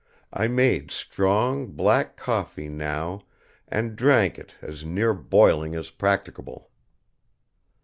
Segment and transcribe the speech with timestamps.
[0.33, 3.21] I made strong black coffee now
[3.67, 6.71] and drank it as near boiling as practicable.